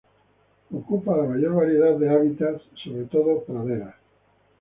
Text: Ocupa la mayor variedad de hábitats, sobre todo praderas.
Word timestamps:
Ocupa 0.73 1.15
la 1.15 1.25
mayor 1.25 1.53
variedad 1.53 1.95
de 1.95 2.09
hábitats, 2.09 2.63
sobre 2.83 3.03
todo 3.03 3.43
praderas. 3.43 3.93